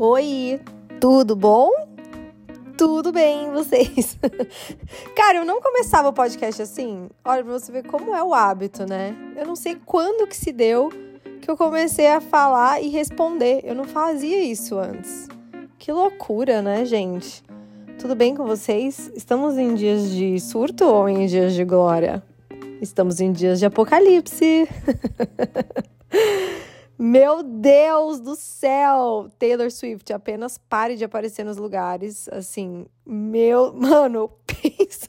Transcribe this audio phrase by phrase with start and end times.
[0.00, 0.60] Oi,
[1.00, 1.72] tudo bom?
[2.76, 4.16] Tudo bem, vocês?
[5.16, 7.08] Cara, eu não começava o podcast assim.
[7.24, 9.12] Olha, pra você ver como é o hábito, né?
[9.36, 10.88] Eu não sei quando que se deu
[11.42, 13.62] que eu comecei a falar e responder.
[13.64, 15.26] Eu não fazia isso antes.
[15.80, 17.42] Que loucura, né, gente?
[17.98, 19.10] Tudo bem com vocês?
[19.16, 22.22] Estamos em dias de surto ou em dias de glória?
[22.80, 24.68] Estamos em dias de apocalipse.
[27.00, 29.30] Meu Deus do céu!
[29.38, 32.28] Taylor Swift, apenas pare de aparecer nos lugares.
[32.30, 33.72] Assim, meu.
[33.78, 35.08] Mano, pensa.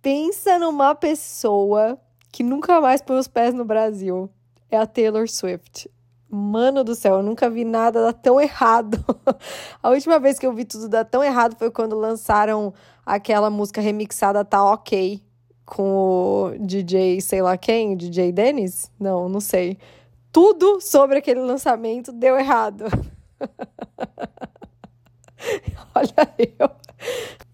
[0.00, 2.00] pensa numa pessoa
[2.32, 4.30] que nunca mais põe os pés no Brasil.
[4.70, 5.90] É a Taylor Swift.
[6.30, 9.04] Mano do céu, eu nunca vi nada dar tão errado.
[9.82, 12.72] a última vez que eu vi tudo dar tão errado foi quando lançaram
[13.04, 15.22] aquela música remixada Tá Ok
[15.66, 18.90] com o DJ, sei lá quem, DJ Dennis?
[18.98, 19.76] Não, não sei
[20.38, 22.84] tudo sobre aquele lançamento deu errado.
[25.92, 26.70] olha eu.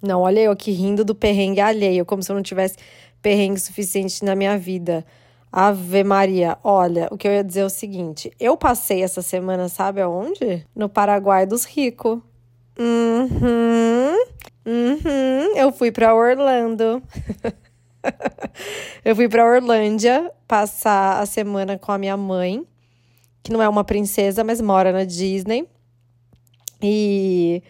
[0.03, 2.77] Não, olha eu aqui rindo do perrengue alheio, como se eu não tivesse
[3.23, 5.03] perrengue suficiente na minha vida.
[5.50, 9.70] Ave Maria, olha, o que eu ia dizer é o seguinte: eu passei essa semana,
[9.70, 10.67] sabe aonde?
[10.77, 12.19] No Paraguai dos ricos.
[12.78, 14.27] Uhum.
[14.67, 15.56] Uhum.
[15.56, 17.03] Eu fui para Orlando.
[19.03, 22.67] eu fui para Orlândia passar a semana com a minha mãe,
[23.45, 25.69] que não é uma princesa, mas mora na Disney.
[26.83, 27.62] E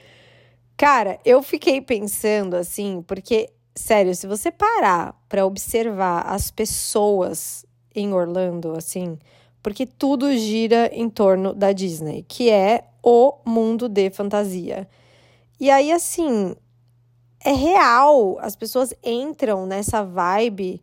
[0.77, 8.12] cara, eu fiquei pensando assim, porque sério, se você parar para observar as pessoas em
[8.12, 9.19] Orlando, assim,
[9.62, 14.88] porque tudo gira em torno da Disney, que é o mundo de fantasia.
[15.59, 16.55] E aí, assim,
[17.44, 18.38] é real.
[18.41, 20.83] As pessoas entram nessa vibe,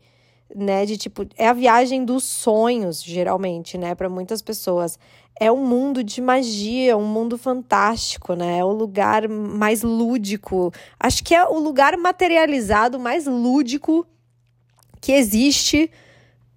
[0.56, 4.98] né, de tipo, é a viagem dos sonhos, geralmente, né, para muitas pessoas.
[5.40, 8.60] É um mundo de magia, um mundo fantástico, né?
[8.60, 10.72] É o lugar mais lúdico.
[11.00, 14.06] Acho que é o lugar materializado mais lúdico
[15.00, 15.90] que existe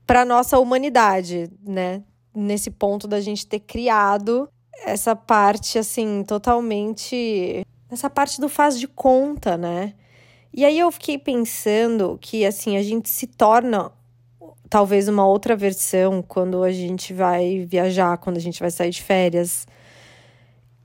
[0.06, 2.02] para nossa humanidade, né?
[2.34, 4.48] Nesse ponto da gente ter criado
[4.84, 9.94] essa parte assim totalmente nessa parte do faz de conta, né?
[10.56, 13.91] E aí eu fiquei pensando que assim a gente se torna
[14.70, 19.03] talvez uma outra versão quando a gente vai viajar, quando a gente vai sair de
[19.03, 19.66] férias.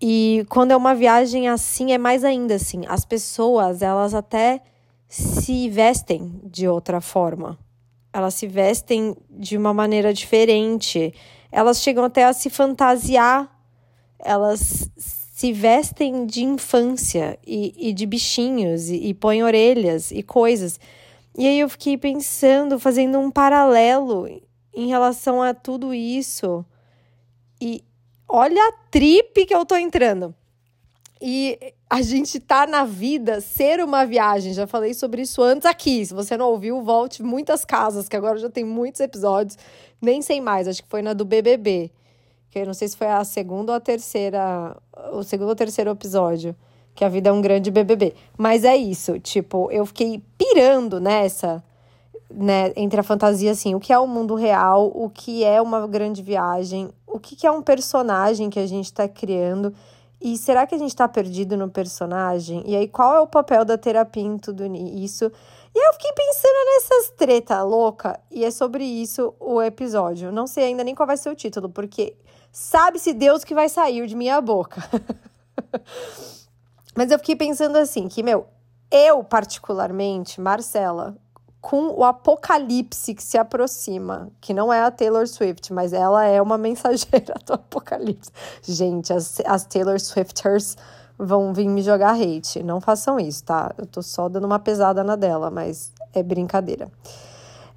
[0.02, 2.82] E quando é uma viagem assim, é mais ainda assim.
[2.88, 4.60] As pessoas, elas até
[5.08, 7.56] se vestem de outra forma.
[8.12, 11.14] Elas se vestem de uma maneira diferente.
[11.52, 13.48] Elas chegam até a se fantasiar.
[14.18, 14.90] Elas
[15.40, 20.78] se vestem de infância e, e de bichinhos e, e põem orelhas e coisas.
[21.34, 24.28] E aí eu fiquei pensando, fazendo um paralelo
[24.76, 26.66] em relação a tudo isso.
[27.62, 27.82] E
[28.28, 30.36] olha a trip que eu tô entrando.
[31.22, 31.58] E
[31.90, 34.54] a gente tá na vida ser uma viagem.
[34.54, 36.06] Já falei sobre isso antes aqui.
[36.06, 39.58] Se você não ouviu, volte muitas casas, que agora já tem muitos episódios.
[40.02, 41.94] Nem sei mais, acho que foi na do BBB
[42.50, 44.76] que eu não sei se foi a segunda ou a terceira,
[45.14, 46.56] o segundo ou terceiro episódio,
[46.96, 48.16] que a vida é um grande BBB.
[48.38, 51.64] Mas é isso, tipo, eu fiquei pirando nessa,
[52.30, 55.88] né, entre a fantasia, assim, o que é o mundo real, o que é uma
[55.88, 59.74] grande viagem, o que, que é um personagem que a gente está criando.
[60.22, 62.62] E será que a gente está perdido no personagem?
[62.66, 65.32] E aí, qual é o papel da terapia em tudo isso?
[65.74, 70.32] E eu fiquei pensando nessas treta louca, e é sobre isso o episódio.
[70.32, 72.16] Não sei ainda nem qual vai ser o título, porque
[72.52, 74.84] Sabe-se Deus que vai sair de minha boca.
[76.96, 78.48] Mas eu fiquei pensando assim, que, meu,
[78.92, 81.16] eu particularmente, Marcela,
[81.62, 86.42] com o apocalipse que se aproxima, que não é a Taylor Swift, mas ela é
[86.42, 88.32] uma mensageira do apocalipse.
[88.64, 90.78] Gente, as, as Taylor Swifters
[91.18, 92.64] vão vir me jogar hate.
[92.64, 93.74] Não façam isso, tá?
[93.78, 96.90] Eu tô só dando uma pesada na dela, mas é brincadeira.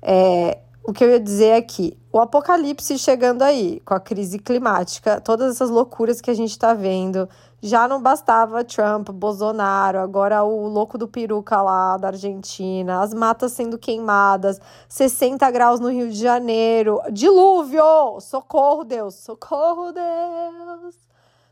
[0.00, 4.38] É, o que eu ia dizer é que o apocalipse chegando aí, com a crise
[4.38, 7.26] climática, todas essas loucuras que a gente está vendo,
[7.62, 13.52] já não bastava Trump, Bolsonaro, agora o louco do peruca lá da Argentina, as matas
[13.52, 14.60] sendo queimadas,
[14.90, 18.20] 60 graus no Rio de Janeiro, dilúvio!
[18.20, 19.14] Socorro, Deus!
[19.14, 20.94] Socorro, Deus!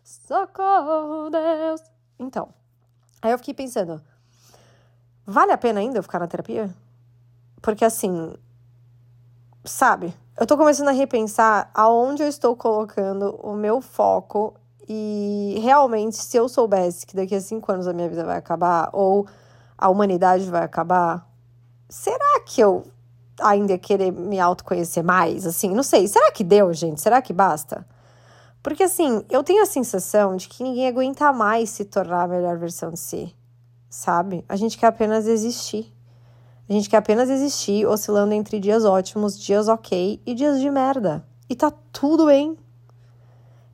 [0.04, 1.80] Socorro, Deus!
[2.18, 2.50] Então,
[3.22, 4.02] aí eu fiquei pensando,
[5.24, 6.68] vale a pena ainda eu ficar na terapia?
[7.62, 8.34] Porque assim,
[9.64, 10.14] sabe?
[10.38, 14.54] Eu tô começando a repensar aonde eu estou colocando o meu foco
[14.88, 18.90] e realmente, se eu soubesse que daqui a cinco anos a minha vida vai acabar
[18.92, 19.26] ou
[19.76, 21.28] a humanidade vai acabar,
[21.88, 22.84] será que eu
[23.40, 25.46] ainda ia querer me autoconhecer mais?
[25.46, 26.08] Assim, não sei.
[26.08, 27.00] Será que deu, gente?
[27.00, 27.86] Será que basta?
[28.62, 32.58] Porque assim, eu tenho a sensação de que ninguém aguenta mais se tornar a melhor
[32.58, 33.34] versão de si,
[33.88, 34.44] sabe?
[34.48, 35.92] A gente quer apenas existir.
[36.70, 41.26] A gente quer apenas existir, oscilando entre dias ótimos, dias ok e dias de merda.
[41.48, 42.56] E tá tudo bem.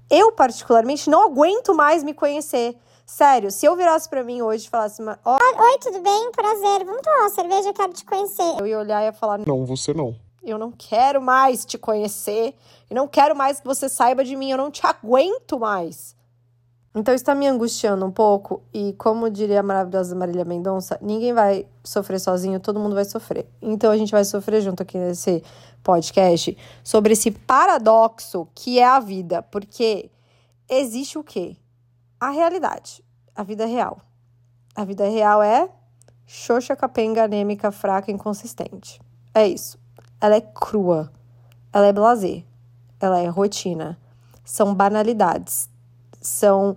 [0.08, 2.74] Eu, particularmente, não aguento mais me conhecer.
[3.04, 6.32] Sério, se eu virasse para mim hoje e falasse, oh, oi, tudo bem?
[6.32, 8.56] Prazer, vamos tomar uma cerveja, quero te conhecer.
[8.58, 10.16] Eu ia olhar e ia falar, não, você não.
[10.42, 12.54] Eu não quero mais te conhecer.
[12.88, 14.50] Eu não quero mais que você saiba de mim.
[14.50, 16.15] Eu não te aguento mais.
[16.98, 21.66] Então está me angustiando um pouco e como diria a maravilhosa Marília Mendonça, ninguém vai
[21.84, 23.46] sofrer sozinho, todo mundo vai sofrer.
[23.60, 25.44] Então a gente vai sofrer junto aqui nesse
[25.82, 30.10] podcast sobre esse paradoxo que é a vida, porque
[30.70, 31.58] existe o quê?
[32.18, 33.04] A realidade,
[33.34, 34.00] a vida real.
[34.74, 35.68] A vida real é
[36.26, 38.98] xoxa, capenga, anêmica, fraca, inconsistente.
[39.34, 39.78] É isso.
[40.18, 41.12] Ela é crua.
[41.74, 42.42] Ela é blazer.
[42.98, 43.98] Ela é rotina.
[44.42, 45.68] São banalidades
[46.26, 46.76] são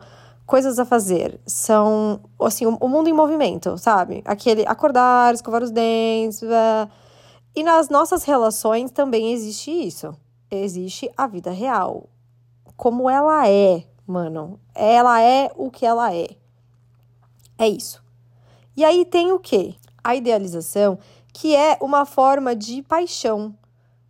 [0.50, 4.24] coisas a fazer, são, assim, o, mundo em movimento, sabe?
[4.26, 6.42] Aquele acordar, escovar os dentes.
[6.42, 6.90] Uh,
[7.56, 10.12] e nas nossas relações também existe isso.
[10.50, 12.10] Existe a vida real.
[12.76, 14.60] Como ela é, mano.
[14.74, 16.30] Ela é o que ela é.
[17.56, 18.04] É isso.
[18.76, 19.76] E aí tem o quê?
[20.04, 20.98] A idealização,
[21.32, 23.54] que é uma forma de paixão.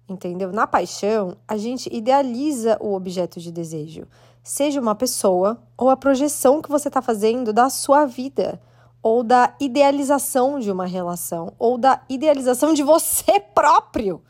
[0.07, 0.53] Entendeu?
[0.53, 4.07] Na paixão, a gente idealiza o objeto de desejo
[4.44, 8.62] seja uma pessoa ou a projeção que você está fazendo da sua vida,
[9.01, 14.21] ou da idealização de uma relação, ou da idealização de você próprio.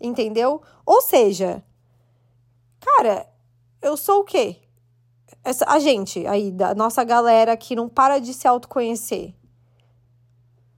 [0.00, 0.60] Entendeu?
[0.84, 1.62] Ou seja,
[2.80, 3.26] cara,
[3.80, 4.56] eu sou o quê?
[5.42, 9.34] Essa, a gente aí, da nossa galera que não para de se autoconhecer.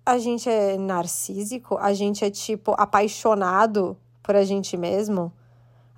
[0.05, 1.76] A gente é narcísico?
[1.79, 5.32] A gente é, tipo, apaixonado por a gente mesmo?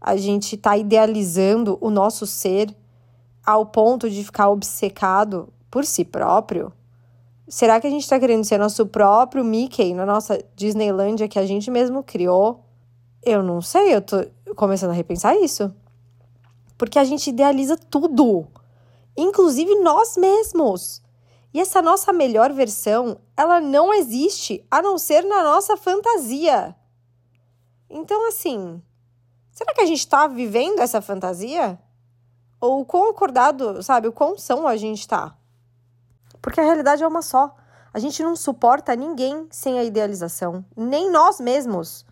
[0.01, 2.75] A gente está idealizando o nosso ser
[3.45, 6.73] ao ponto de ficar obcecado por si próprio?
[7.49, 11.47] Será que a gente está querendo ser nosso próprio Mickey na nossa Disneylândia que a
[11.47, 12.65] gente mesmo criou?
[13.23, 15.75] Eu não sei, eu tô começando a repensar isso.
[16.77, 18.47] Porque a gente idealiza tudo,
[19.17, 21.03] inclusive nós mesmos.
[21.53, 26.77] E essa nossa melhor versão, ela não existe a não ser na nossa fantasia.
[27.89, 28.83] Então, assim,
[29.59, 31.77] Será que a gente está vivendo essa fantasia?
[32.61, 35.35] Ou o quão acordado, sabe, o quão são a gente está?
[36.41, 37.57] Porque a realidade é uma só.
[37.93, 42.07] A gente não suporta ninguém sem a idealização, nem nós mesmos.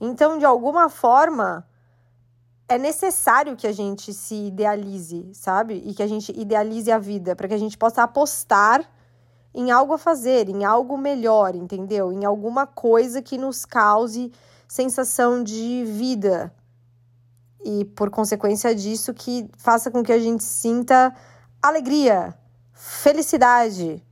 [0.00, 1.64] Então, de alguma forma,
[2.68, 5.74] é necessário que a gente se idealize, sabe?
[5.86, 8.84] E que a gente idealize a vida, para que a gente possa apostar
[9.54, 12.10] em algo a fazer, em algo melhor, entendeu?
[12.10, 14.32] Em alguma coisa que nos cause
[14.66, 16.52] sensação de vida,
[17.64, 21.14] e por consequência disso que faça com que a gente sinta
[21.62, 22.34] alegria,
[22.72, 24.02] felicidade,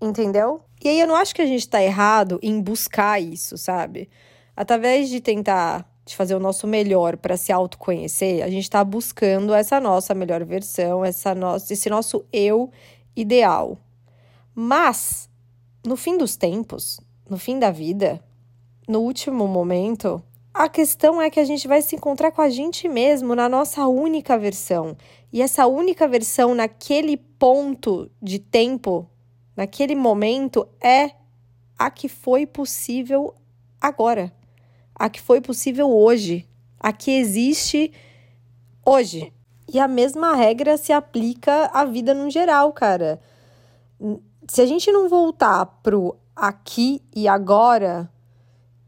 [0.00, 0.62] entendeu?
[0.82, 4.08] E aí eu não acho que a gente tá errado em buscar isso, sabe?
[4.56, 9.52] Através de tentar de fazer o nosso melhor para se autoconhecer, a gente está buscando
[9.52, 12.70] essa nossa melhor versão, essa nossa, esse nosso eu
[13.16, 13.76] ideal.
[14.54, 15.28] Mas
[15.84, 18.22] no fim dos tempos, no fim da vida,
[18.88, 20.22] no último momento,
[20.56, 23.86] a questão é que a gente vai se encontrar com a gente mesmo na nossa
[23.86, 24.96] única versão.
[25.30, 29.06] E essa única versão, naquele ponto de tempo,
[29.54, 31.10] naquele momento, é
[31.78, 33.34] a que foi possível
[33.78, 34.32] agora.
[34.94, 36.48] A que foi possível hoje.
[36.80, 37.92] A que existe
[38.82, 39.30] hoje.
[39.70, 43.20] E a mesma regra se aplica à vida no geral, cara.
[44.48, 48.10] Se a gente não voltar pro aqui e agora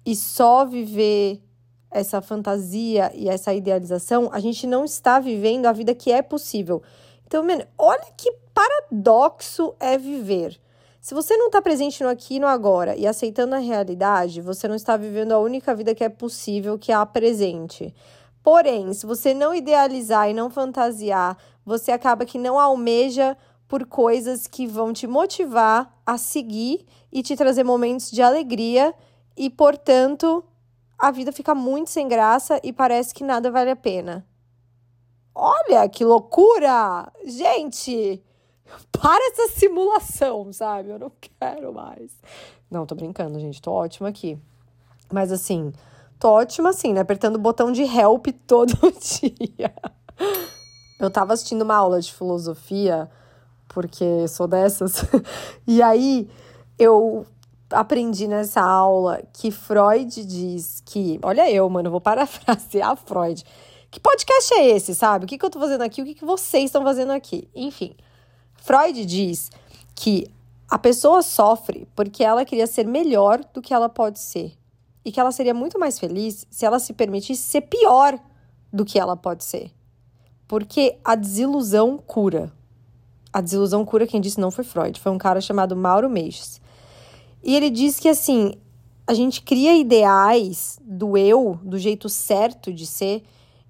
[0.06, 1.42] e só viver
[1.90, 6.83] essa fantasia e essa idealização, a gente não está vivendo a vida que é possível.
[7.26, 7.45] Então,
[7.76, 10.59] olha que paradoxo é viver.
[11.00, 14.66] Se você não está presente no aqui e no agora e aceitando a realidade, você
[14.66, 17.95] não está vivendo a única vida que é possível, que é a presente.
[18.42, 23.37] Porém, se você não idealizar e não fantasiar, você acaba que não almeja
[23.68, 28.95] por coisas que vão te motivar a seguir e te trazer momentos de alegria
[29.37, 30.42] e, portanto,
[30.99, 34.26] a vida fica muito sem graça e parece que nada vale a pena.
[35.35, 37.12] Olha que loucura!
[37.25, 38.23] Gente,
[38.90, 40.90] para essa simulação, sabe?
[40.90, 42.12] Eu não quero mais.
[42.69, 43.62] Não, tô brincando, gente.
[43.62, 44.37] Tô ótima aqui.
[45.12, 45.73] Mas assim,
[46.19, 47.00] tô ótima assim, né?
[47.00, 49.73] Apertando o botão de help todo dia.
[50.99, 53.09] Eu tava assistindo uma aula de filosofia,
[53.69, 55.05] porque sou dessas.
[55.67, 56.28] E aí
[56.78, 57.25] eu
[57.70, 63.44] aprendi nessa aula que Freud diz que, olha eu, mano, vou parafrasear Freud,
[63.90, 65.25] que podcast é esse, sabe?
[65.25, 66.02] O que, que eu tô fazendo aqui?
[66.02, 67.48] O que, que vocês estão fazendo aqui?
[67.54, 67.94] Enfim,
[68.54, 69.50] Freud diz
[69.94, 70.26] que
[70.68, 74.52] a pessoa sofre porque ela queria ser melhor do que ela pode ser.
[75.04, 78.18] E que ela seria muito mais feliz se ela se permitisse ser pior
[78.70, 79.72] do que ela pode ser.
[80.46, 82.52] Porque a desilusão cura.
[83.32, 86.60] A desilusão cura, quem disse não foi Freud, foi um cara chamado Mauro Meixes.
[87.42, 88.52] E ele diz que assim,
[89.07, 93.23] a gente cria ideais do eu, do jeito certo de ser.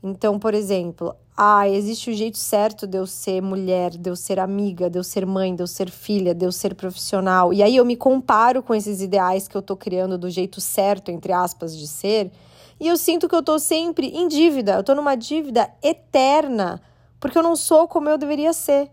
[0.02, 4.40] Então, por exemplo, ah, existe o jeito certo de eu ser mulher, de eu ser
[4.40, 7.52] amiga, de eu ser mãe, de eu ser filha, de eu ser profissional.
[7.52, 11.12] E aí eu me comparo com esses ideais que eu tô criando do jeito certo,
[11.12, 12.32] entre aspas, de ser.
[12.80, 14.72] E eu sinto que eu tô sempre em dívida.
[14.72, 16.82] Eu tô numa dívida eterna,
[17.20, 18.90] porque eu não sou como eu deveria ser.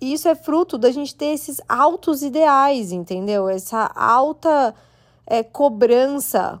[0.00, 3.48] E isso é fruto da gente ter esses altos ideais, entendeu?
[3.48, 4.74] Essa alta
[5.26, 6.60] é, cobrança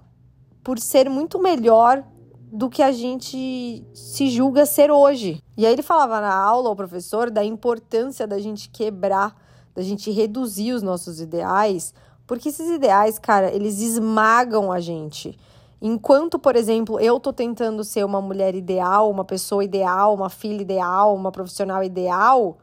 [0.62, 2.04] por ser muito melhor
[2.52, 5.42] do que a gente se julga ser hoje.
[5.56, 9.34] E aí ele falava na aula, o professor, da importância da gente quebrar,
[9.74, 11.94] da gente reduzir os nossos ideais,
[12.26, 15.38] porque esses ideais, cara, eles esmagam a gente.
[15.80, 20.60] Enquanto, por exemplo, eu tô tentando ser uma mulher ideal, uma pessoa ideal, uma filha
[20.60, 22.58] ideal, uma profissional ideal,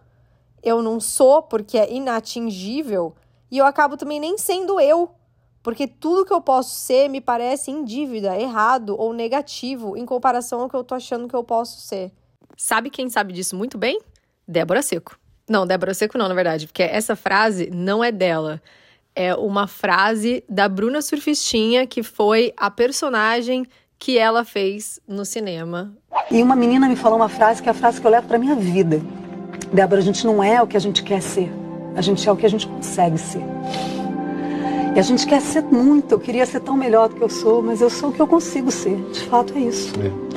[0.68, 3.16] eu não sou porque é inatingível
[3.50, 5.12] e eu acabo também nem sendo eu,
[5.64, 10.62] porque tudo que eu posso ser me parece em dívida, errado ou negativo em comparação
[10.62, 12.12] ao que eu tô achando que eu posso ser.
[12.58, 14.00] Sabe quem sabe disso muito bem?
[14.46, 15.18] Débora Seco.
[15.50, 18.62] Não, Débora Seco não, na verdade, porque essa frase não é dela.
[19.16, 23.66] É uma frase da Bruna Surfistinha, que foi a personagem
[23.98, 25.96] que ela fez no cinema.
[26.30, 28.38] E uma menina me falou uma frase que é a frase que eu levo para
[28.38, 29.02] minha vida.
[29.72, 31.52] Débora, a gente não é o que a gente quer ser.
[31.96, 33.42] A gente é o que a gente consegue ser.
[34.96, 37.62] E a gente quer ser muito, eu queria ser tão melhor do que eu sou,
[37.62, 38.96] mas eu sou o que eu consigo ser.
[39.12, 39.94] De fato é isso.
[40.00, 40.28] É.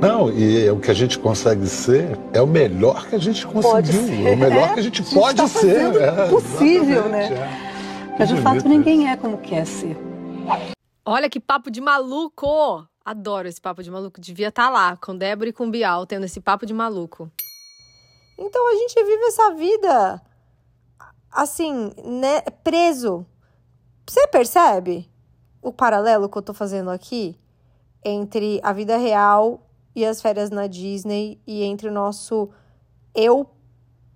[0.00, 4.26] Não, e o que a gente consegue ser é o melhor que a gente conseguiu,
[4.26, 5.96] é o melhor que a gente, a gente pode tá ser.
[5.96, 7.32] É, possível, né?
[7.32, 8.16] É.
[8.18, 9.96] Mas de fato ninguém é como quer ser.
[11.04, 12.86] Olha que papo de maluco!
[13.04, 14.20] Adoro esse papo de maluco.
[14.20, 17.30] Devia estar tá lá, com Débora e com Bial, tendo esse papo de maluco.
[18.38, 20.22] Então a gente vive essa vida
[21.30, 23.26] assim, né, preso.
[24.08, 25.10] Você percebe
[25.60, 27.38] o paralelo que eu tô fazendo aqui
[28.04, 32.48] entre a vida real e as férias na Disney e entre o nosso
[33.14, 33.48] eu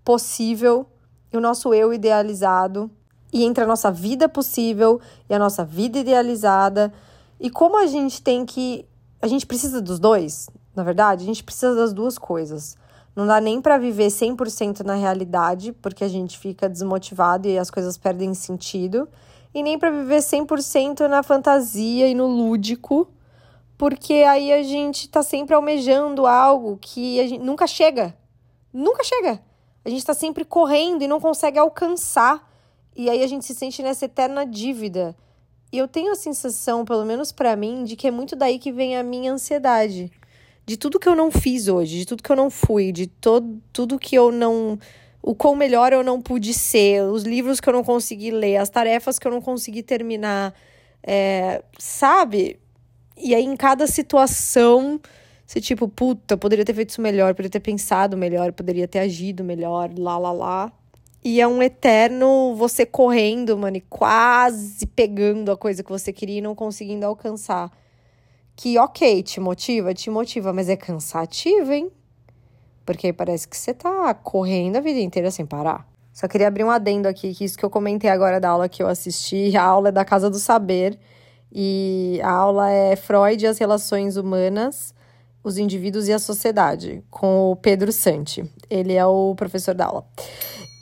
[0.04, 0.86] possível
[1.32, 2.90] e o nosso eu idealizado?
[3.32, 6.92] E entre a nossa vida possível e a nossa vida idealizada?
[7.38, 8.86] E como a gente tem que
[9.22, 12.76] a gente precisa dos dois, na verdade, a gente precisa das duas coisas.
[13.14, 17.70] Não dá nem para viver 100% na realidade, porque a gente fica desmotivado e as
[17.70, 19.08] coisas perdem sentido
[19.54, 23.08] e nem para viver 100% na fantasia e no lúdico,
[23.76, 28.14] porque aí a gente tá sempre almejando algo que a gente nunca chega.
[28.72, 29.40] Nunca chega.
[29.84, 32.48] A gente tá sempre correndo e não consegue alcançar.
[32.94, 35.16] E aí a gente se sente nessa eterna dívida.
[35.72, 38.70] E eu tenho a sensação, pelo menos para mim, de que é muito daí que
[38.70, 40.12] vem a minha ansiedade.
[40.70, 43.60] De tudo que eu não fiz hoje, de tudo que eu não fui, de todo,
[43.72, 44.78] tudo que eu não
[45.20, 48.70] o quão melhor eu não pude ser, os livros que eu não consegui ler, as
[48.70, 50.54] tarefas que eu não consegui terminar,
[51.02, 52.60] é, sabe?
[53.16, 55.00] E aí, em cada situação,
[55.44, 59.42] você tipo, puta, poderia ter feito isso melhor, poderia ter pensado melhor, poderia ter agido
[59.42, 60.72] melhor, lá, lá, lá.
[61.24, 66.38] E é um eterno você correndo, mano, e quase pegando a coisa que você queria
[66.38, 67.72] e não conseguindo alcançar.
[68.60, 71.90] Que, ok, te motiva, te motiva, mas é cansativo, hein?
[72.84, 75.88] Porque parece que você tá correndo a vida inteira sem parar.
[76.12, 78.82] Só queria abrir um adendo aqui, que isso que eu comentei agora da aula que
[78.82, 80.98] eu assisti, a aula é da Casa do Saber.
[81.50, 84.94] E a aula é Freud e as relações humanas,
[85.42, 88.44] os indivíduos e a sociedade, com o Pedro Santi.
[88.68, 90.04] Ele é o professor da aula.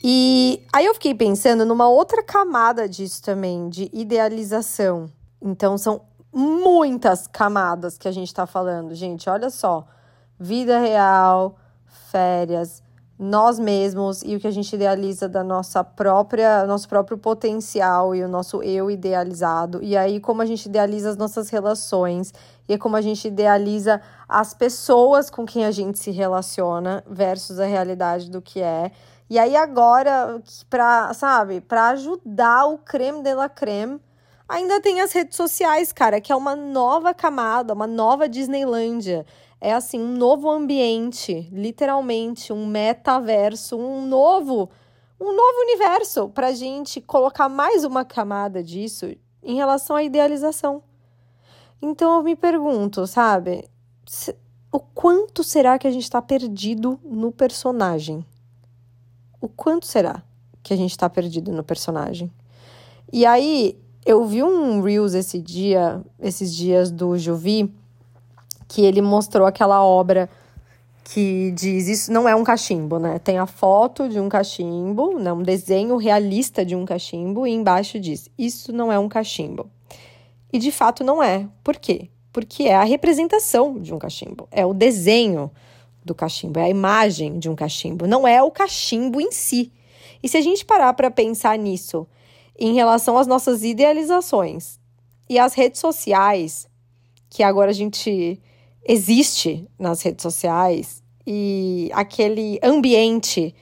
[0.03, 5.09] E aí eu fiquei pensando numa outra camada disso também, de idealização.
[5.41, 9.29] Então são muitas camadas que a gente tá falando, gente.
[9.29, 9.87] Olha só.
[10.39, 11.57] Vida real,
[12.11, 12.83] férias,
[13.19, 18.23] nós mesmos e o que a gente idealiza da nossa própria, nosso próprio potencial e
[18.23, 19.83] o nosso eu idealizado.
[19.83, 22.33] E aí como a gente idealiza as nossas relações
[22.69, 27.67] e como a gente idealiza as pessoas com quem a gente se relaciona versus a
[27.67, 28.93] realidade do que é.
[29.29, 34.01] E aí agora para, sabe, para ajudar o creme de la creme,
[34.49, 39.27] ainda tem as redes sociais, cara, que é uma nova camada, uma nova Disneylândia
[39.61, 44.71] é assim, um novo ambiente, literalmente, um metaverso, um novo,
[45.21, 49.13] um novo universo para a gente colocar mais uma camada disso
[49.43, 50.83] em relação à idealização.
[51.83, 53.69] Então eu me pergunto, sabe?
[54.71, 58.25] o quanto será que a gente está perdido no personagem?
[59.41, 60.23] O quanto será
[60.63, 62.31] que a gente está perdido no personagem?
[63.13, 67.71] E aí, eu vi um Reels esse dia, esses dias do Juvi,
[68.67, 70.31] que ele mostrou aquela obra
[71.05, 73.19] que diz isso não é um cachimbo, né?
[73.19, 75.31] Tem a foto de um cachimbo, né?
[75.31, 79.71] um desenho realista de um cachimbo, e embaixo diz: Isso não é um cachimbo.
[80.51, 81.47] E de fato não é.
[81.63, 82.09] Por quê?
[82.33, 85.51] Porque é a representação de um cachimbo, é o desenho
[86.03, 89.71] do cachimbo, é a imagem de um cachimbo, não é o cachimbo em si.
[90.23, 92.07] E se a gente parar para pensar nisso
[92.59, 94.81] em relação às nossas idealizações
[95.29, 96.69] e às redes sociais,
[97.31, 98.41] que agora a gente
[98.85, 103.55] existe nas redes sociais e aquele ambiente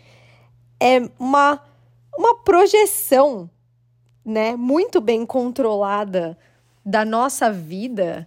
[0.80, 1.60] é uma,
[2.16, 3.50] uma projeção,
[4.24, 6.38] né, muito bem controlada
[6.84, 8.26] da nossa vida.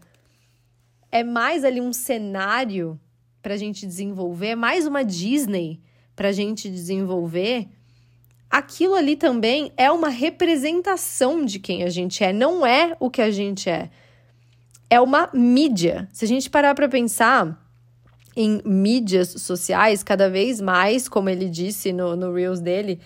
[1.12, 3.00] É mais ali um cenário
[3.42, 5.80] para a gente desenvolver, é mais uma Disney
[6.16, 7.70] para a gente desenvolver.
[8.50, 13.22] Aquilo ali também é uma representação de quem a gente é, não é o que
[13.22, 13.90] a gente é
[14.90, 16.10] é uma mídia.
[16.12, 17.64] Se a gente parar para pensar
[18.36, 23.00] em mídias sociais, cada vez mais, como ele disse no, no Reels dele,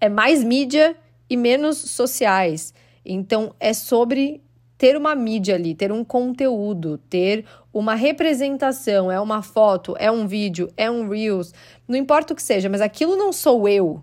[0.00, 0.94] é mais mídia
[1.28, 2.74] e menos sociais.
[3.04, 4.42] Então, é sobre
[4.76, 10.26] ter uma mídia ali, ter um conteúdo, ter uma representação, é uma foto, é um
[10.26, 11.52] vídeo, é um Reels,
[11.86, 14.02] não importa o que seja, mas aquilo não sou eu.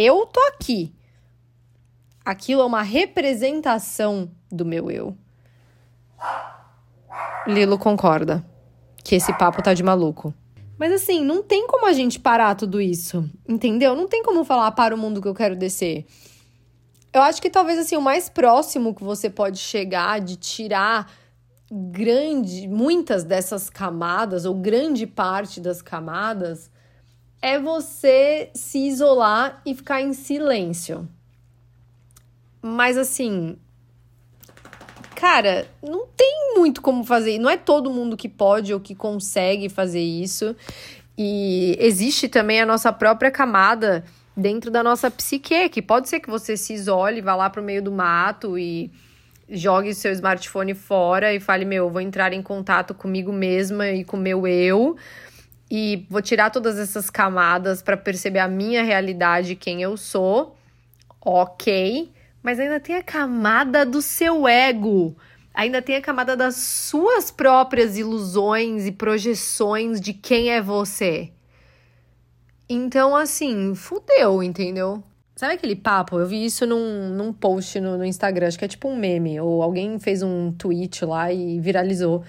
[0.00, 0.94] Eu tô aqui.
[2.24, 5.18] Aquilo é uma representação do meu eu.
[7.48, 8.46] Lilo concorda
[9.02, 10.32] que esse papo tá de maluco.
[10.78, 13.96] Mas assim, não tem como a gente parar tudo isso, entendeu?
[13.96, 16.06] Não tem como falar para o mundo que eu quero descer.
[17.12, 21.10] Eu acho que talvez assim o mais próximo que você pode chegar de tirar
[21.68, 26.70] grande, muitas dessas camadas ou grande parte das camadas
[27.40, 31.08] é você se isolar e ficar em silêncio.
[32.60, 33.56] Mas assim,
[35.14, 37.38] cara, não tem muito como fazer.
[37.38, 40.54] Não é todo mundo que pode ou que consegue fazer isso.
[41.16, 44.04] E existe também a nossa própria camada
[44.36, 47.82] dentro da nossa psique, que pode ser que você se isole, vá lá pro meio
[47.82, 48.90] do mato e
[49.50, 54.16] jogue seu smartphone fora e fale: Meu, vou entrar em contato comigo mesma e com
[54.16, 54.96] o meu eu.
[55.70, 60.56] E vou tirar todas essas camadas para perceber a minha realidade, quem eu sou.
[61.20, 65.16] Ok mas ainda tem a camada do seu ego.
[65.52, 71.30] Ainda tem a camada das suas próprias ilusões e projeções de quem é você.
[72.68, 75.02] Então, assim, fudeu, entendeu?
[75.34, 76.18] Sabe aquele papo?
[76.18, 79.40] Eu vi isso num, num post no, no Instagram, acho que é tipo um meme,
[79.40, 82.24] ou alguém fez um tweet lá e viralizou,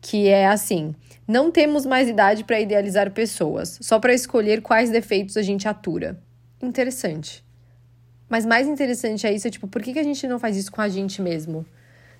[0.00, 0.94] que é assim:
[1.26, 6.18] não temos mais idade para idealizar pessoas, só para escolher quais defeitos a gente atura.
[6.62, 7.44] Interessante.
[8.28, 10.70] Mas mais interessante é isso, é tipo, por que, que a gente não faz isso
[10.70, 11.64] com a gente mesmo?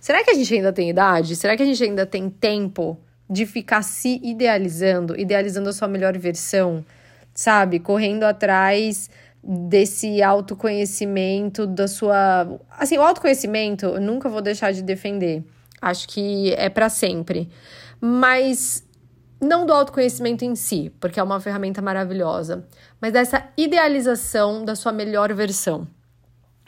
[0.01, 1.35] Será que a gente ainda tem idade?
[1.37, 6.17] Será que a gente ainda tem tempo de ficar se idealizando, idealizando a sua melhor
[6.17, 6.85] versão,
[7.35, 7.81] sabe?
[7.81, 9.11] Correndo atrás
[9.43, 12.59] desse autoconhecimento, da sua.
[12.71, 15.45] Assim, o autoconhecimento eu nunca vou deixar de defender.
[15.81, 17.49] Acho que é para sempre.
[18.01, 18.86] Mas
[19.47, 22.67] não do autoconhecimento em si, porque é uma ferramenta maravilhosa,
[23.01, 25.87] mas dessa idealização da sua melhor versão.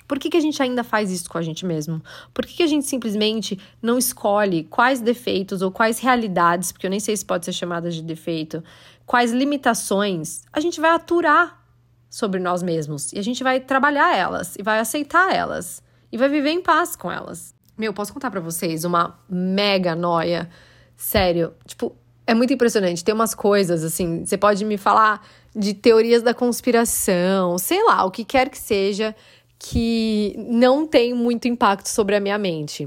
[0.08, 2.02] Por que, que a gente ainda faz isso com a gente mesmo?
[2.32, 6.90] Por que, que a gente simplesmente não escolhe quais defeitos ou quais realidades, porque eu
[6.90, 8.64] nem sei se pode ser chamada de defeito,
[9.04, 11.62] quais limitações a gente vai aturar
[12.08, 16.30] sobre nós mesmos e a gente vai trabalhar elas e vai aceitar elas e vai
[16.30, 17.54] viver em paz com elas.
[17.76, 20.48] Meu, posso contar para vocês uma mega noia?
[20.96, 21.94] Sério, tipo,
[22.28, 23.02] é muito impressionante.
[23.02, 28.10] Tem umas coisas assim, você pode me falar de teorias da conspiração, sei lá, o
[28.10, 29.16] que quer que seja
[29.58, 32.86] que não tem muito impacto sobre a minha mente.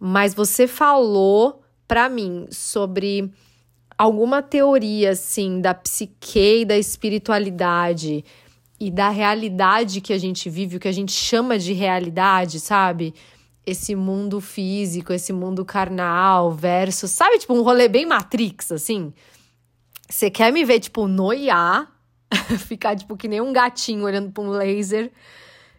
[0.00, 3.30] Mas você falou para mim sobre
[3.98, 8.24] alguma teoria assim da psique e da espiritualidade
[8.80, 13.12] e da realidade que a gente vive, o que a gente chama de realidade, sabe?
[13.64, 19.12] Esse mundo físico, esse mundo carnal versus, sabe, tipo um rolê bem Matrix assim.
[20.08, 21.90] Você quer me ver tipo noiar,
[22.66, 25.10] ficar tipo que nem um gatinho olhando para um laser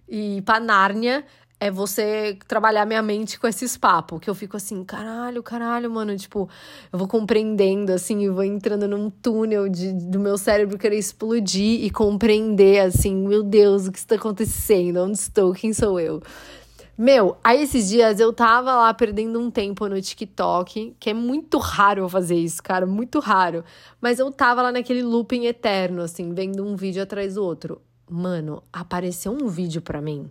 [0.07, 1.25] e pra Nárnia
[1.63, 6.13] é você trabalhar minha mente com esses papos, que eu fico assim, caralho, caralho, mano,
[6.17, 6.49] tipo,
[6.91, 11.85] eu vou compreendendo, assim, e vou entrando num túnel de, do meu cérebro querer explodir
[11.85, 14.97] e compreender, assim, meu Deus, o que está acontecendo?
[14.97, 15.53] Onde estou?
[15.53, 16.21] Quem sou eu?
[16.97, 21.57] Meu, aí esses dias eu tava lá perdendo um tempo no TikTok, que é muito
[21.57, 23.63] raro eu fazer isso, cara, muito raro.
[23.99, 27.81] Mas eu tava lá naquele looping eterno, assim, vendo um vídeo atrás do outro.
[28.09, 30.29] Mano, apareceu um vídeo pra mim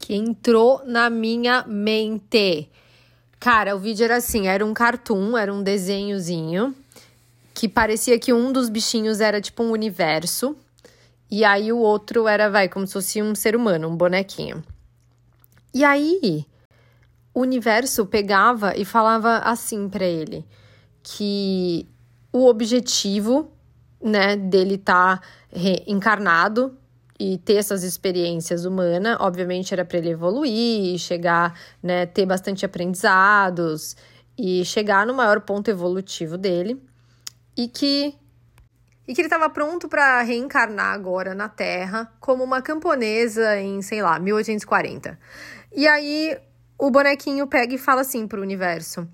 [0.00, 2.68] que entrou na minha mente.
[3.38, 6.74] Cara, o vídeo era assim, era um cartoon, era um desenhozinho
[7.52, 10.56] que parecia que um dos bichinhos era tipo um universo
[11.30, 14.64] e aí o outro era, vai, como se fosse um ser humano, um bonequinho.
[15.72, 16.44] E aí
[17.32, 20.44] o universo pegava e falava assim para ele
[21.02, 21.88] que
[22.32, 23.50] o objetivo,
[24.02, 25.26] né, dele estar tá
[25.86, 26.76] encarnado
[27.18, 33.96] e ter essas experiências humanas, obviamente era para ele evoluir, chegar, né, ter bastante aprendizados
[34.38, 36.82] e chegar no maior ponto evolutivo dele
[37.56, 38.14] e que
[39.06, 44.00] e que ele estava pronto para reencarnar agora na Terra como uma camponesa em, sei
[44.02, 45.18] lá, 1840.
[45.72, 46.38] E aí
[46.78, 49.08] o bonequinho pega e fala assim pro universo: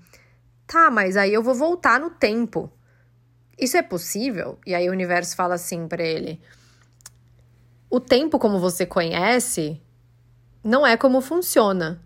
[0.65, 2.71] "Tá, mas aí eu vou voltar no tempo.
[3.57, 6.41] Isso é possível?" E aí o universo fala assim para ele:
[7.89, 9.81] "O tempo como você conhece
[10.63, 12.01] não é como funciona.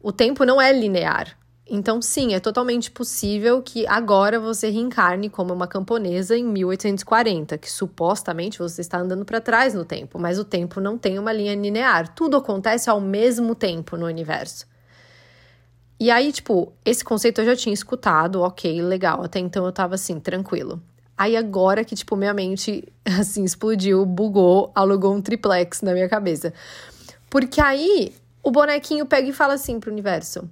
[0.00, 1.38] O tempo não é linear.
[1.68, 7.70] Então, sim, é totalmente possível que agora você reencarne como uma camponesa em 1840, que
[7.70, 11.56] supostamente você está andando para trás no tempo, mas o tempo não tem uma linha
[11.56, 12.14] linear.
[12.14, 14.64] Tudo acontece ao mesmo tempo no universo.
[15.98, 19.96] E aí, tipo, esse conceito eu já tinha escutado, ok, legal, até então eu tava
[19.96, 20.80] assim, tranquilo.
[21.18, 22.86] Aí agora que, tipo, minha mente,
[23.18, 26.54] assim, explodiu, bugou, alugou um triplex na minha cabeça.
[27.28, 30.48] Porque aí o bonequinho pega e fala assim pro universo: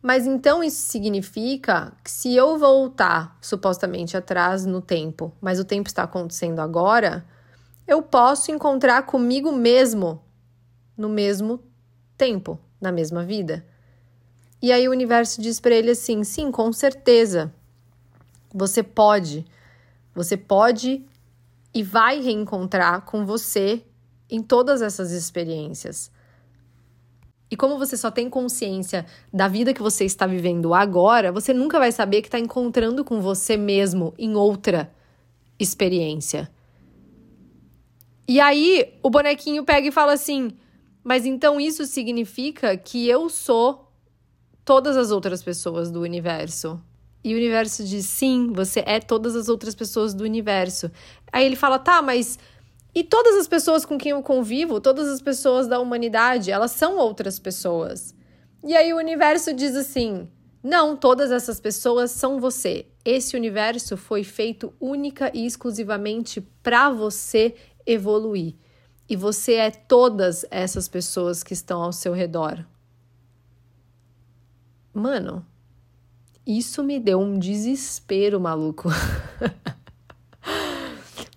[0.00, 5.88] mas então isso significa que se eu voltar supostamente atrás no tempo, mas o tempo
[5.88, 7.26] está acontecendo agora,
[7.86, 10.22] eu posso encontrar comigo mesmo
[10.96, 11.62] no mesmo
[12.16, 13.64] tempo, na mesma vida.
[14.60, 17.52] E aí o universo diz para ele assim: sim, com certeza.
[18.52, 19.46] Você pode.
[20.14, 21.04] Você pode
[21.72, 23.84] e vai reencontrar com você
[24.28, 26.10] em todas essas experiências.
[27.50, 31.78] E como você só tem consciência da vida que você está vivendo agora, você nunca
[31.78, 34.92] vai saber que está encontrando com você mesmo em outra
[35.58, 36.50] experiência.
[38.26, 40.50] E aí o bonequinho pega e fala assim:
[41.02, 43.90] Mas então isso significa que eu sou
[44.64, 46.78] todas as outras pessoas do universo.
[47.24, 50.90] E o universo diz: Sim, você é todas as outras pessoas do universo.
[51.32, 52.38] Aí ele fala: Tá, mas
[52.94, 56.96] e todas as pessoas com quem eu convivo, todas as pessoas da humanidade, elas são
[56.96, 58.14] outras pessoas.
[58.64, 60.28] E aí o universo diz assim:
[60.62, 62.86] não, todas essas pessoas são você.
[63.04, 67.54] Esse universo foi feito única e exclusivamente para você
[67.86, 68.54] evoluir.
[69.08, 72.66] E você é todas essas pessoas que estão ao seu redor.
[74.92, 75.46] Mano,
[76.46, 78.88] isso me deu um desespero maluco.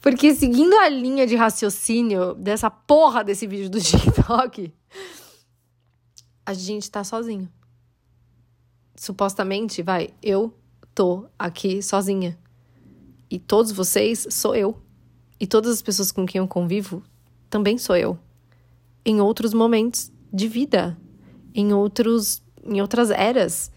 [0.01, 4.73] Porque seguindo a linha de raciocínio dessa porra desse vídeo do TikTok,
[6.45, 7.47] a gente tá sozinho.
[8.95, 10.53] Supostamente, vai, eu
[10.93, 12.37] tô aqui sozinha.
[13.29, 14.81] E todos vocês sou eu.
[15.39, 17.03] E todas as pessoas com quem eu convivo
[17.49, 18.17] também sou eu.
[19.05, 20.97] Em outros momentos de vida,
[21.53, 23.71] em outros em outras eras,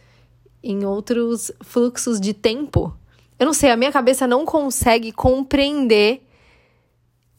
[0.62, 2.96] em outros fluxos de tempo.
[3.38, 6.25] Eu não sei, a minha cabeça não consegue compreender.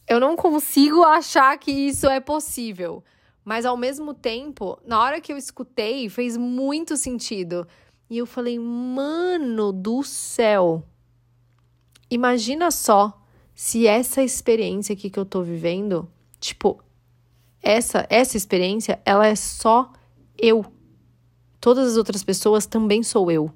[0.07, 3.03] Eu não consigo achar que isso é possível.
[3.43, 7.65] Mas ao mesmo tempo, na hora que eu escutei, fez muito sentido.
[8.09, 10.83] E eu falei, mano do céu.
[12.09, 13.21] Imagina só
[13.53, 16.83] se essa experiência aqui que eu tô vivendo, tipo,
[17.63, 19.91] essa essa experiência, ela é só
[20.37, 20.65] eu.
[21.59, 23.51] Todas as outras pessoas também sou eu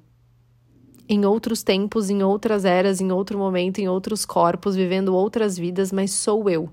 [1.12, 5.90] em outros tempos, em outras eras, em outro momento, em outros corpos, vivendo outras vidas,
[5.90, 6.70] mas sou eu.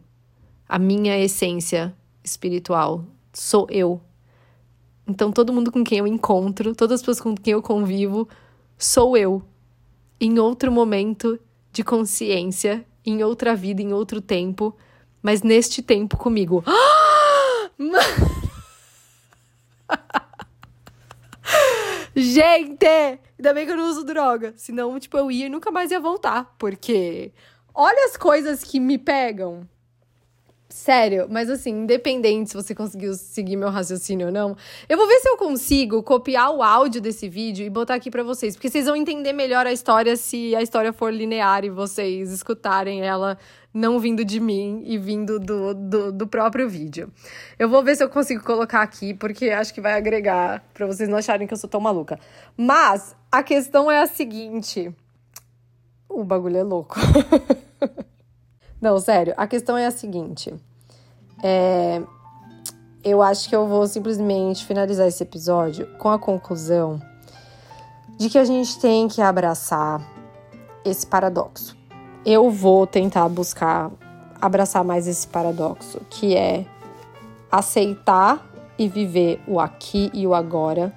[0.70, 1.92] A minha essência
[2.24, 4.00] espiritual sou eu.
[5.08, 8.30] Então, todo mundo com quem eu encontro, todas as pessoas com quem eu convivo,
[8.78, 9.42] sou eu.
[10.22, 11.40] Em outro momento
[11.72, 14.78] de consciência, em outra vida, em outro tempo,
[15.20, 16.64] mas neste tempo comigo.
[22.16, 23.27] Gente!
[23.38, 24.54] Ainda bem que eu não uso droga.
[24.58, 26.56] Senão, tipo, eu ia e nunca mais ia voltar.
[26.58, 27.32] Porque
[27.74, 29.68] olha as coisas que me pegam.
[30.70, 34.56] Sério, mas assim, independente se você conseguiu seguir meu raciocínio ou não,
[34.90, 38.22] eu vou ver se eu consigo copiar o áudio desse vídeo e botar aqui para
[38.22, 42.32] vocês, porque vocês vão entender melhor a história se a história for linear e vocês
[42.32, 43.38] escutarem ela
[43.74, 47.12] não vindo de mim e vindo do, do, do próprio vídeo.
[47.58, 51.08] Eu vou ver se eu consigo colocar aqui, porque acho que vai agregar para vocês
[51.08, 52.20] não acharem que eu sou tão maluca.
[52.58, 54.94] Mas a questão é a seguinte:
[56.10, 56.96] o bagulho é louco.
[58.82, 60.54] Não, sério, a questão é a seguinte.
[61.44, 62.02] É,
[63.04, 67.02] eu acho que eu vou simplesmente finalizar esse episódio com a conclusão
[68.18, 70.02] de que a gente tem que abraçar
[70.84, 71.78] esse paradoxo.
[72.26, 73.92] Eu vou tentar buscar
[74.42, 76.66] abraçar mais esse paradoxo, que é
[77.52, 78.46] aceitar
[78.78, 80.94] e viver o aqui e o agora,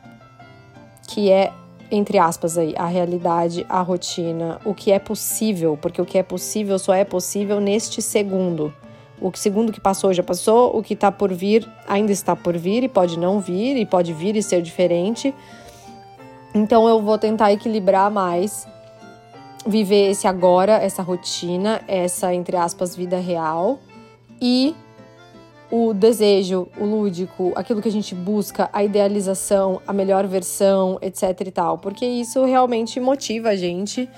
[1.07, 1.53] que é
[1.91, 6.23] entre aspas aí, a realidade, a rotina, o que é possível, porque o que é
[6.23, 8.73] possível só é possível neste segundo.
[9.21, 12.85] O segundo que passou já passou, o que está por vir ainda está por vir
[12.85, 15.35] e pode não vir, e pode vir e ser diferente.
[16.55, 18.67] Então eu vou tentar equilibrar mais,
[19.67, 23.79] viver esse agora, essa rotina, essa, entre aspas, vida real
[24.41, 24.75] e
[25.71, 31.41] o desejo, o lúdico, aquilo que a gente busca, a idealização, a melhor versão, etc
[31.47, 34.09] e tal, porque isso realmente motiva a gente,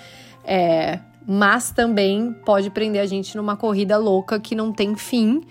[0.45, 5.43] é, mas também pode prender a gente numa corrida louca que não tem fim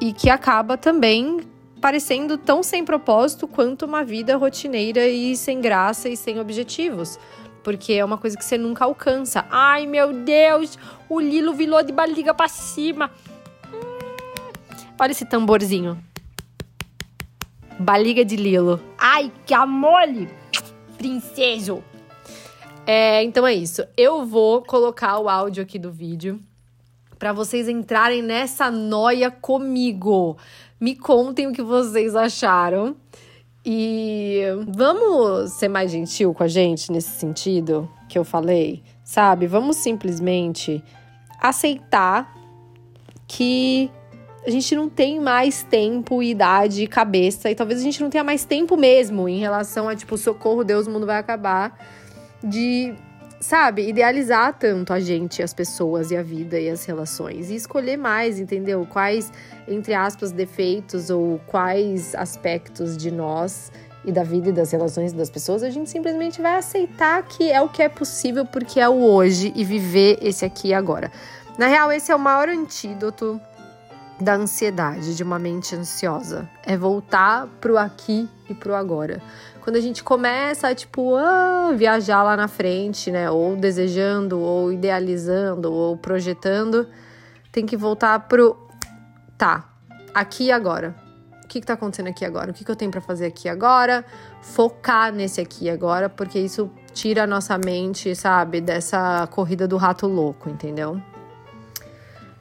[0.00, 1.40] e que acaba também
[1.80, 7.18] parecendo tão sem propósito quanto uma vida rotineira e sem graça e sem objetivos.
[7.62, 9.44] Porque é uma coisa que você nunca alcança.
[9.50, 13.10] Ai, meu Deus, o Lilo virou de barriga para cima.
[15.00, 15.96] Olha esse tamborzinho.
[17.78, 18.80] Baliga de Lilo.
[18.98, 20.28] Ai, que amole!
[20.96, 21.84] Princeso!
[22.84, 23.84] É, então é isso.
[23.96, 26.40] Eu vou colocar o áudio aqui do vídeo
[27.16, 30.36] para vocês entrarem nessa noia comigo.
[30.80, 32.96] Me contem o que vocês acharam.
[33.64, 39.46] E vamos ser mais gentil com a gente nesse sentido que eu falei, sabe?
[39.46, 40.82] Vamos simplesmente
[41.40, 42.34] aceitar
[43.26, 43.90] que
[44.48, 48.46] a gente não tem mais tempo, idade, cabeça, e talvez a gente não tenha mais
[48.46, 51.78] tempo mesmo em relação a, tipo, socorro, Deus, o mundo vai acabar,
[52.42, 52.94] de,
[53.38, 57.98] sabe, idealizar tanto a gente, as pessoas e a vida e as relações, e escolher
[57.98, 58.86] mais, entendeu?
[58.88, 59.30] Quais,
[59.68, 63.70] entre aspas, defeitos ou quais aspectos de nós
[64.02, 67.60] e da vida e das relações das pessoas, a gente simplesmente vai aceitar que é
[67.60, 71.12] o que é possível porque é o hoje e viver esse aqui e agora.
[71.58, 73.38] Na real, esse é o maior antídoto
[74.20, 76.48] da ansiedade, de uma mente ansiosa.
[76.64, 79.22] É voltar pro aqui e pro agora.
[79.62, 83.30] Quando a gente começa a, tipo, ah, viajar lá na frente, né?
[83.30, 86.88] Ou desejando, ou idealizando, ou projetando,
[87.52, 88.56] tem que voltar pro
[89.36, 89.68] tá,
[90.14, 90.94] aqui e agora.
[91.44, 92.50] O que, que tá acontecendo aqui agora?
[92.50, 94.04] O que, que eu tenho para fazer aqui agora?
[94.42, 100.06] Focar nesse aqui agora, porque isso tira a nossa mente, sabe, dessa corrida do rato
[100.06, 101.00] louco, entendeu?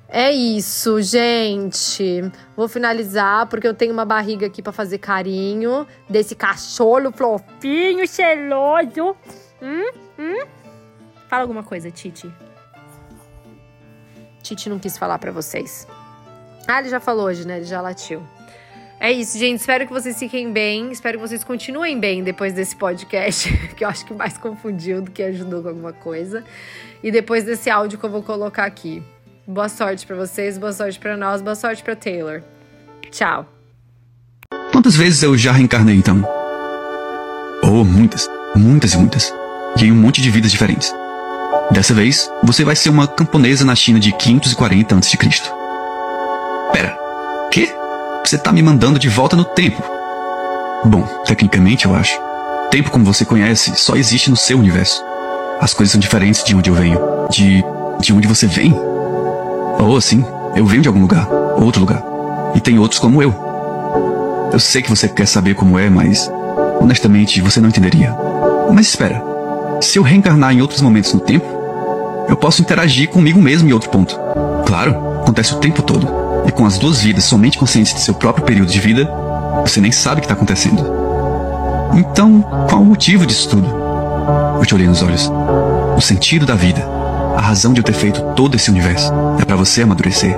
[0.09, 2.31] É isso, gente.
[2.55, 9.17] Vou finalizar porque eu tenho uma barriga aqui para fazer carinho desse cachorro fofinho, cheiroso.
[9.61, 10.45] Hum, hum.
[11.27, 12.31] Fala alguma coisa, Titi.
[14.41, 15.85] Titi não quis falar para vocês.
[16.65, 17.57] Ah, ele já falou hoje, né?
[17.57, 18.23] Ele já latiu.
[19.01, 19.59] É isso, gente.
[19.59, 20.89] Espero que vocês fiquem bem.
[20.89, 25.11] Espero que vocês continuem bem depois desse podcast, que eu acho que mais confundiu do
[25.11, 26.45] que ajudou com alguma coisa.
[27.03, 29.03] E depois desse áudio que eu vou colocar aqui.
[29.49, 32.41] Boa sorte para vocês, boa sorte para nós, boa sorte para Taylor.
[33.09, 33.45] Tchau.
[34.73, 36.21] Quantas vezes eu já reencarnei então?
[37.63, 39.33] Oh, muitas, muitas e muitas.
[39.79, 40.93] E em um monte de vidas diferentes.
[41.71, 45.17] Dessa vez, você vai ser uma camponesa na China de 540 a.C.
[46.73, 46.97] Pera,
[47.49, 47.73] quê?
[48.25, 49.81] Você tá me mandando de volta no tempo?
[50.83, 52.19] Bom, tecnicamente eu acho.
[52.69, 55.01] Tempo como você conhece só existe no seu universo.
[55.61, 56.99] As coisas são diferentes de onde eu venho.
[57.29, 57.63] De.
[58.01, 58.96] de onde você vem?
[59.79, 61.27] Oh, sim, eu venho de algum lugar,
[61.61, 62.03] outro lugar.
[62.55, 63.33] E tem outros como eu.
[64.51, 66.31] Eu sei que você quer saber como é, mas.
[66.81, 68.15] Honestamente, você não entenderia.
[68.73, 69.23] Mas espera.
[69.79, 71.45] Se eu reencarnar em outros momentos no tempo,
[72.27, 74.19] eu posso interagir comigo mesmo em outro ponto.
[74.65, 76.07] Claro, acontece o tempo todo.
[76.47, 79.07] E com as duas vidas somente conscientes de seu próprio período de vida,
[79.61, 80.83] você nem sabe o que está acontecendo.
[81.93, 83.67] Então, qual o motivo disso tudo?
[84.59, 85.31] Eu te olhei nos olhos.
[85.95, 86.96] O sentido da vida
[87.37, 89.13] a razão de eu ter feito todo esse universo.
[89.39, 90.35] É para você amadurecer.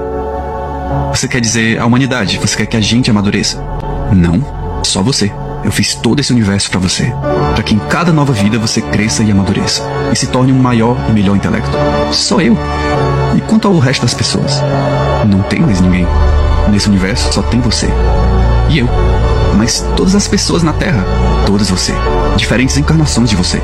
[1.13, 3.63] Você quer dizer a humanidade, você quer que a gente amadureça.
[4.11, 4.43] Não,
[4.83, 5.31] só você.
[5.63, 7.13] Eu fiz todo esse universo para você,
[7.53, 9.81] para que em cada nova vida você cresça e amadureça
[10.11, 11.71] e se torne um maior e melhor intelecto.
[12.11, 12.57] Só eu.
[13.35, 14.61] E quanto ao resto das pessoas?
[15.25, 16.05] Não tem mais ninguém.
[16.69, 17.87] Nesse universo só tem você.
[18.69, 18.89] E eu.
[19.57, 21.05] Mas todas as pessoas na Terra,
[21.45, 21.93] todas você.
[22.35, 23.61] Diferentes encarnações de você.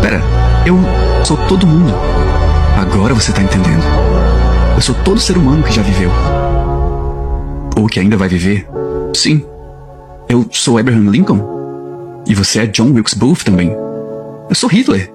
[0.00, 0.22] Pera,
[0.66, 0.78] eu
[1.24, 1.92] sou todo mundo.
[2.82, 3.84] Agora você tá entendendo.
[4.74, 6.10] Eu sou todo ser humano que já viveu.
[7.76, 8.66] Ou que ainda vai viver.
[9.14, 9.46] Sim.
[10.28, 12.24] Eu sou Abraham Lincoln.
[12.26, 13.70] E você é John Wilkes Booth também.
[14.48, 15.12] Eu sou Hitler.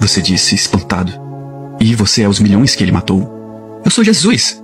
[0.00, 1.12] Você disse, espantado.
[1.78, 3.30] E você é os milhões que ele matou.
[3.84, 4.62] Eu sou Jesus.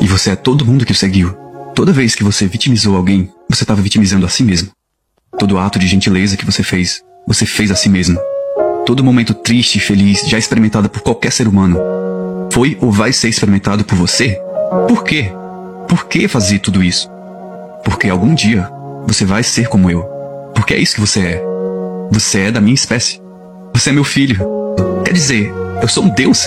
[0.00, 1.32] E você é todo mundo que o seguiu.
[1.72, 4.72] Toda vez que você vitimizou alguém, você estava vitimizando a si mesmo.
[5.38, 8.18] Todo ato de gentileza que você fez, você fez a si mesmo.
[8.86, 11.78] Todo momento triste e feliz já experimentado por qualquer ser humano,
[12.52, 14.38] foi ou vai ser experimentado por você?
[14.88, 15.30] Por quê?
[15.88, 17.10] Por que fazer tudo isso?
[17.84, 18.68] Porque algum dia
[19.06, 20.02] você vai ser como eu.
[20.54, 21.42] Porque é isso que você é.
[22.12, 23.20] Você é da minha espécie.
[23.72, 24.44] Você é meu filho.
[25.04, 26.46] Quer dizer, eu sou um deus?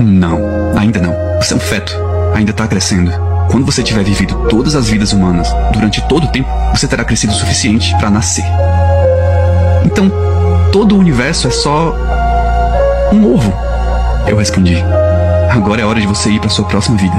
[0.00, 0.38] Não,
[0.76, 1.14] ainda não.
[1.40, 1.92] Você é um feto.
[2.34, 3.10] Ainda está crescendo.
[3.50, 7.32] Quando você tiver vivido todas as vidas humanas durante todo o tempo, você terá crescido
[7.32, 8.44] o suficiente para nascer.
[9.84, 10.10] Então,
[10.72, 11.94] todo o universo é só
[13.12, 13.52] um ovo.
[14.26, 14.76] Eu respondi.
[15.50, 17.14] Agora é hora de você ir para sua próxima vida.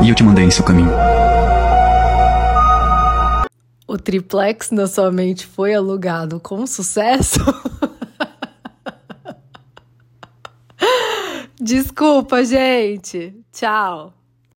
[0.00, 0.92] E eu te mandei em seu caminho.
[3.86, 7.40] O triplex na sua mente foi alugado com sucesso?
[11.60, 13.34] Desculpa, gente.
[13.52, 14.14] Tchau.